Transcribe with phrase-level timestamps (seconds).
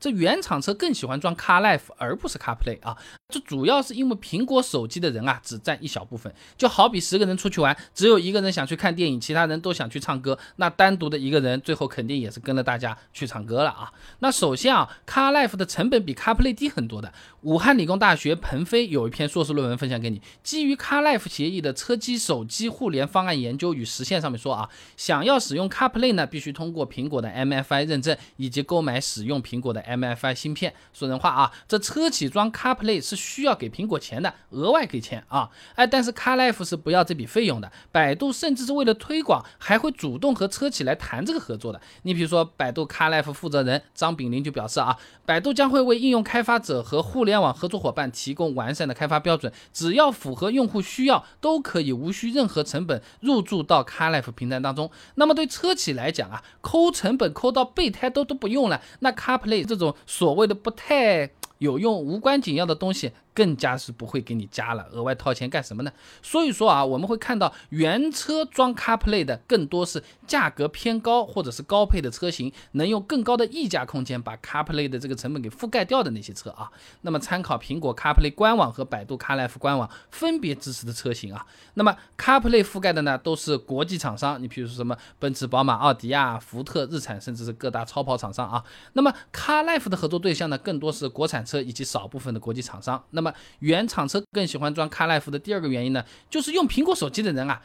[0.00, 2.96] 这原厂车更喜欢装 CarLife 而不是 CarPlay 啊，
[3.28, 13.92] 这主要是因为苹果手机的人啊只占一小部分，就好比十个人出去玩，只有一个人想去看电影，其他人都想去唱歌，那单独的一个人最后肯定也是跟着大家去唱歌了啊。
[14.20, 17.12] 那首先啊，CarLife 的成本比 CarPlay 低很多的。
[17.42, 29.82] 武汉理工大学彭飞有一篇硕士论文分享给你，基于 CarLife 协议的车机手机互联方案研究与实现上面说啊，想要使用 CarPlay 呢，必须通过苹果的 MFI 认证以及购买使用苹果的。
[29.96, 37.72] MFI 芯片，说人话啊，这车企装 CarPlay 是需要给苹果钱的，额外给钱啊，哎，但是 CarLife 是不要这笔费用的。
[37.90, 41.80] 百度甚至是为了推广，还会主动和车企来谈这个合作的。
[42.02, 54.90] 你比如说，百度 CarLife 负责人张炳林就表示啊，百度将会为应用开发者和互联网合作伙伴提供完善的开发标准，只要符合用户需要，都可以无需任何成本入驻到 CarLife 平台当中。
[55.14, 59.77] 那么对车企来讲啊，抠成本抠到备胎都都不用了，那 CarPlay 这。
[59.78, 63.12] 这种所谓的不太有用、无关紧要的东西。
[63.34, 65.92] 更加是不会给你加了，额外掏钱干什么呢？
[66.22, 76.70] 所以说啊，我们会看到原车装 CarPlay 的更多是价格偏高或者是高配的车型，能用更高的溢价空间把 CarPlay 的这个成本给覆盖掉的那些车啊。
[77.02, 88.64] 那么参考苹果 CarPlay 官网和百度 CarLife 官网分别支持的车型啊，那么 CarPlay 覆盖的呢都是国际厂商，你比如说什么奔驰、宝马、奥迪啊、福特、日产，甚至是各大超跑厂商啊。
[88.94, 93.02] 那么 CarLife 的合作对象呢，更多是国产车以及少部分的国际厂商。
[93.10, 93.27] 那么
[93.60, 97.62] 原厂车更喜欢装 CarLife 的第二个原因呢，就是用苹果手机的人啊，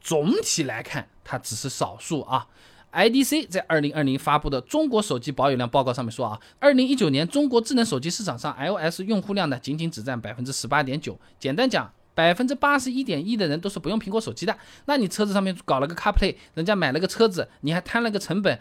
[0.00, 2.46] 总体来看，它只是少数啊。
[2.92, 11.18] IDC 在二零二零发布的中国手机保有量报告上面说啊，二零一九年中国智能手机市场上 iOS 用户量呢，仅仅只占百分之十八点九。
[11.38, 14.54] 简单讲，百分之八十一点一的人都是不用苹果手机的。
[14.84, 18.60] 那你车子上面搞了个 CarPlay，人家买了个车子，你还摊了个成本。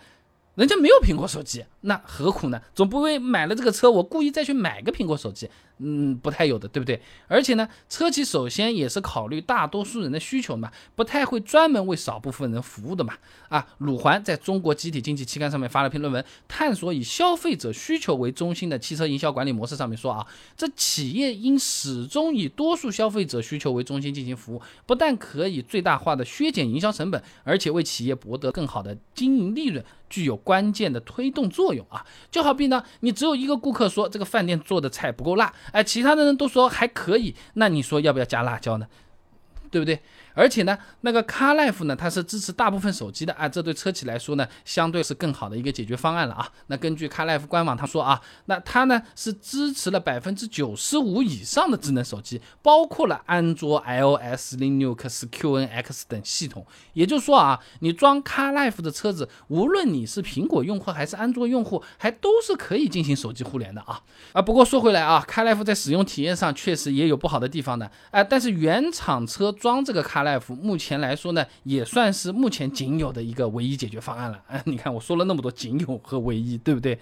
[0.56, 2.62] 人家没有苹果手机，那何苦呢？
[2.76, 7.02] 总不会买了这个车，我故意再去买个苹果手机，嗯，不太有的，对不对？
[7.28, 13.14] 而且呢，车企首先也是考虑大多数人的需求嘛，不太会专门为少部分人服务的嘛。
[13.48, 19.78] 啊，鲁环在中国集体经济期刊上面发了篇论文，探索以消费者需求为中心的汽车营销管理模式。
[19.78, 29.84] 上面说啊，这企业应始终以多数消费者需求为中心进行服务，不但可以最大化的削减营销成本，而且为企业博得更好的经营利润。
[30.12, 38.86] 具有关键的推动作用啊，就好比呢，你只有一个顾客说这个饭店做的菜不够辣，哎，其他的人都说还可以，那你说要不要加辣椒呢？
[39.72, 40.02] 对不对？
[40.34, 46.50] 而且呢，那个 CarLife 呢，它是支持大部分手机的啊，这对车企来说呢，相对是更好的一个解决方案了啊。
[46.68, 56.66] 那根据 CarLife 官网他说啊，那它呢是支持了百分之九十五以上的智能手机，包括了安卓、iOS、Linux、QNX 等系统。
[56.94, 64.02] 也就是说啊，你装 CarLife 的车子，无论你是苹果用户还是安卓用户，还都是可以进行手机互联的啊。
[64.34, 69.52] 啊，不过说回来啊，CarLife 在使用体验上确实也有不好的地方的，哎，但是原厂车。
[69.52, 74.42] 装这个 Car，Life 目前来说呢，也算是目前仅有的一个唯一解决方案了。
[74.48, 77.00] 哎，你看我说了那么多仅有和唯一，对不对？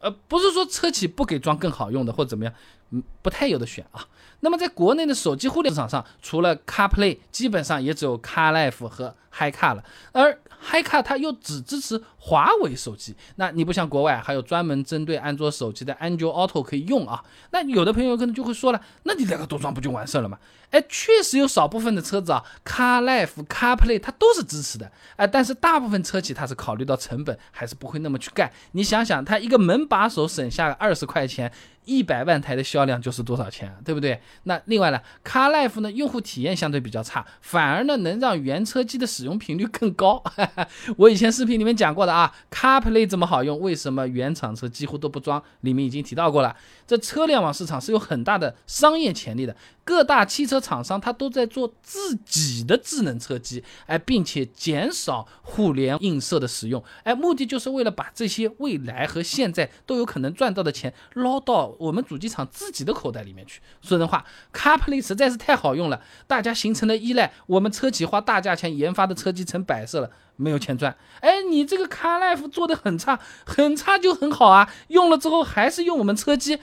[0.00, 2.52] 呃，不是说车企不给装更好用的或者怎么样，
[2.90, 4.06] 嗯，不太有的选啊。
[4.40, 9.82] 那么在国内的手机互联市场上，除了 CarPlay，基本上也只有 CarLife 和 HiCar 了。
[10.12, 17.22] 而 HiCar 它又只支持华为手机，那你不像国外还有专门针对安卓手机的安卓 Auto 可以用啊。
[17.50, 20.38] 那有的朋友可能就会说了，那你两个都装不就完事儿了吗？
[20.70, 28.50] 哎，确实有少部分的车子啊，CarLife、CarPlay 它都是支持的，哎，但是大部分车企它是考虑到成本，还是不会那么去干。
[28.72, 31.52] 你想想，它一个门把手省下二十块钱。
[31.84, 34.20] 一百万台的销量就是多少钱，对不对？
[34.44, 40.22] 那另外呢，CarLife 呢，用户体验相对比较差，反而呢能让原车机的使用频率更高。
[40.96, 45.42] 我以前视频里面讲过的啊，CarPlay 这么好用，为什么原厂车几乎都不装？
[45.60, 46.56] 里面已经提到过了，
[46.86, 49.56] 这车联网市场是有很大的商业潜力的。
[49.86, 63.60] 各大汽车厂商它都在做自己的智能车机，哎，并且减少互联映射的使用，哎，目的就是为了把这些未来和现在都有可能赚到的钱捞到我们主机厂自己的口袋里面去。
[63.80, 70.96] 说人话，CarPlay 实在是太好用了，大家形成了依赖，我们车企花大价钱研发的车机成摆设了，没有钱赚。
[71.20, 76.58] 哎，你这个 CarLife 做的很差，很差就很好啊，用了之后还是用我们车机。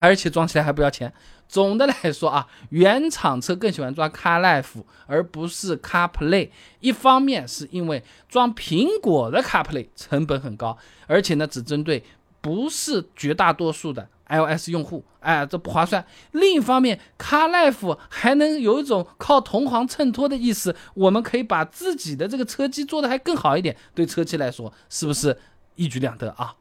[0.00, 1.14] 而且装起来还不要钱。
[1.48, 6.50] 总的来说啊，原厂车更喜欢装 CarLife 而不是 CarPlay。
[6.80, 10.76] 一方面是因为装苹果的 CarPlay 成本很高，
[11.06, 12.04] 而且呢只针对
[12.42, 16.04] 不是绝大多数的 iOS 用户，哎，这不划算。
[16.32, 25.38] 另一方面，CarLife 还能有一种靠同行衬托的意思，我们可以把自己的这个车机做的还更好一点，对车企来说是不是
[25.74, 26.54] 一举两得啊？